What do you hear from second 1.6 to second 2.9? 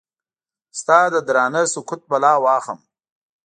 سکوت بلا واخلم؟